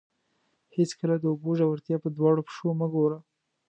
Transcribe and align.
هېڅکله 0.75 1.15
د 1.19 1.25
اوبو 1.31 1.49
ژورتیا 1.59 1.97
په 2.03 2.09
دواړو 2.17 2.41
پښو 2.47 2.69
مه 2.79 2.87
ګوره. 2.93 3.17